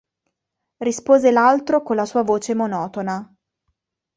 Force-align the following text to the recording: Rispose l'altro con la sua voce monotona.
Rispose 0.77 1.29
l'altro 1.29 1.83
con 1.83 1.95
la 1.95 2.05
sua 2.05 2.23
voce 2.23 2.55
monotona. 2.55 3.31